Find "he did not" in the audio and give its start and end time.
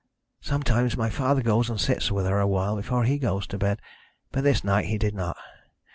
4.87-5.37